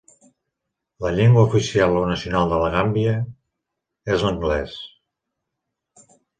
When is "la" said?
1.05-1.11, 2.65-2.73